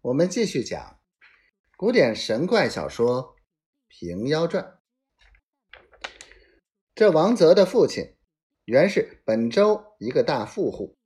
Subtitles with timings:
[0.00, 1.00] 我们继续讲
[1.76, 3.34] 古典神怪小说
[3.88, 4.78] 《平妖传》。
[6.94, 8.14] 这王泽的父亲
[8.64, 10.96] 原是本州一个大富户，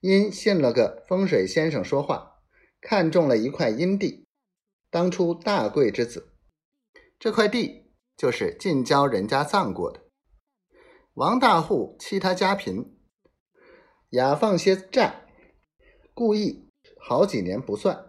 [0.00, 2.42] 因信了个风水先生说话，
[2.80, 4.26] 看中了一块阴地，
[4.90, 6.34] 当初大贵之子。
[7.20, 10.02] 这块地就是近郊人家葬过的。
[11.14, 12.98] 王大户欺他家贫，
[14.10, 15.24] 雅放些债，
[16.12, 16.68] 故意
[17.00, 18.07] 好几年不算。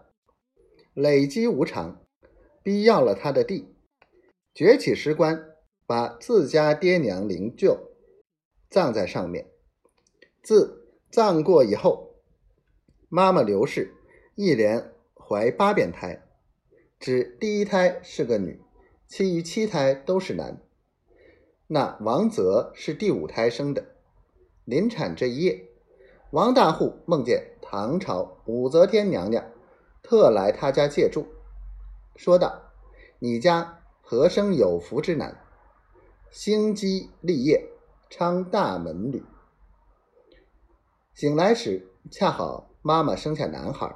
[0.94, 2.04] 累积无常，
[2.62, 3.74] 逼要了他的地，
[4.54, 5.54] 崛起石棺，
[5.86, 7.78] 把自家爹娘灵柩
[8.68, 9.46] 葬在上面。
[10.42, 12.16] 自葬过以后，
[13.08, 13.94] 妈妈刘氏
[14.34, 16.22] 一连怀八遍胎，
[16.98, 18.60] 只第一胎是个女，
[19.06, 20.60] 其余七胎都是男。
[21.68, 23.94] 那王泽是第五胎生的。
[24.64, 25.68] 临产这一夜，
[26.30, 29.44] 王大户梦见唐朝武则天娘娘。
[30.10, 31.24] 特来他家借住，
[32.16, 32.72] 说道
[33.20, 35.40] ：“你家何生有福之男，
[36.32, 37.70] 兴基立业，
[38.10, 39.24] 昌大门旅。”
[41.14, 43.94] 醒来时，恰好妈妈生下男孩，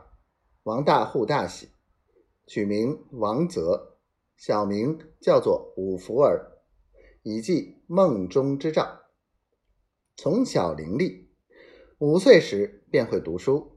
[0.63, 1.71] 王大户大喜，
[2.47, 3.97] 取名王泽，
[4.37, 6.63] 小名叫做五福儿，
[7.25, 9.01] 以记梦中之兆。
[10.15, 11.27] 从小伶俐，
[11.99, 13.74] 五岁时便会读书。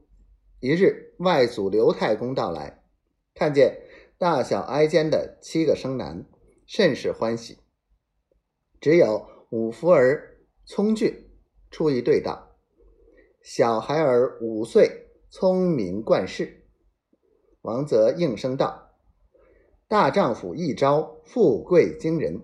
[0.60, 2.82] 一日，外祖刘太公到来，
[3.32, 3.80] 看见
[4.18, 6.26] 大小挨肩的七个生男，
[6.66, 7.58] 甚是欢喜。
[8.80, 11.30] 只有五福儿聪俊，
[11.70, 12.56] 出一对道
[13.40, 16.64] ：“小孩儿五岁，聪明冠世。”
[17.62, 18.96] 王泽应声道
[19.86, 22.42] ：“大丈夫一朝，富贵惊人。”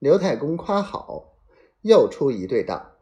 [0.00, 1.36] 刘太公夸好，
[1.82, 2.96] 又出一对道：“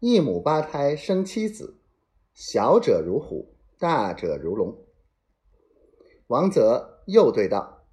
[0.00, 1.74] 一母八胎，生七子。”
[2.40, 4.78] 小者如虎，大者如龙。
[6.28, 7.84] 王泽又对道：“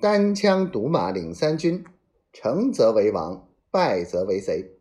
[0.00, 1.84] 单枪独马领三军，
[2.32, 4.78] 成则为王，败则为贼。”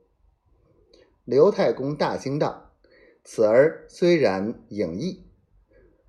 [1.25, 2.69] 刘太公大惊道
[3.25, 5.25] ：“此儿虽然颖异，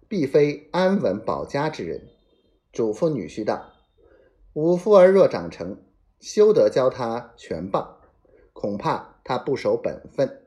[0.07, 2.07] 必非安稳保家之人。”
[2.71, 3.73] 嘱咐女婿道
[4.53, 5.83] ：“五夫儿若长成，
[6.19, 7.97] 休得教他拳棒，
[8.53, 10.43] 恐怕他不守本分，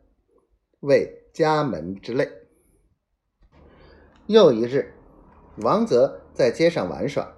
[0.82, 2.30] 为家门之累。”
[4.28, 4.94] 又一日，
[5.58, 7.36] 王泽在街上玩耍，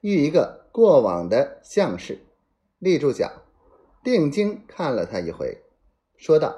[0.00, 2.18] 遇一个过往的相士，
[2.78, 3.42] 立住脚，
[4.02, 5.62] 定睛看了他一回，
[6.16, 6.56] 说道：“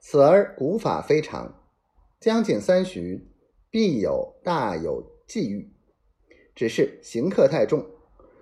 [0.00, 1.54] 此儿古法非常，
[2.18, 3.30] 将近三旬，
[3.70, 5.70] 必有大有际遇。
[6.56, 7.86] 只是行客太重，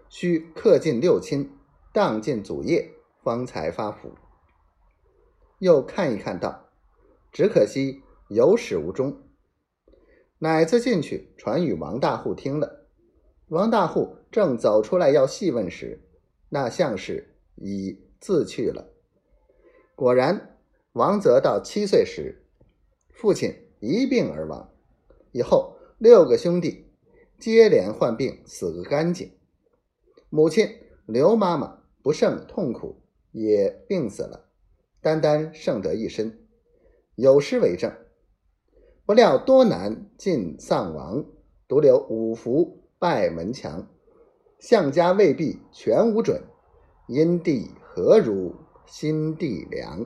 [0.09, 1.53] 需克尽六亲，
[1.93, 2.91] 荡尽祖业，
[3.23, 4.15] 方才发福。”
[5.61, 6.71] 又看一看，道
[7.31, 9.15] ：“只可惜有始无终。”
[10.39, 12.87] 乃自进去传与王大户听了。
[13.49, 16.03] 王大户正走出来要细问时，
[16.49, 18.93] 那相士已自去了。
[19.95, 20.59] 果然，
[20.93, 22.45] 王泽到七岁时，
[23.11, 24.71] 父亲一病而亡，
[25.33, 26.87] 以后六个兄弟
[27.39, 29.33] 接连患病，死个干净。
[30.29, 30.69] 母亲
[31.07, 33.01] 刘妈妈不胜痛苦，
[33.33, 34.49] 也病死了，
[35.01, 36.47] 单单剩得一身。
[37.17, 37.93] 有诗为证。
[39.09, 41.25] 不料多难尽丧亡，
[41.67, 43.87] 独留五福拜门墙。
[44.59, 46.43] 相家未必全无准，
[47.07, 48.55] 因地何如
[48.85, 50.05] 心地良。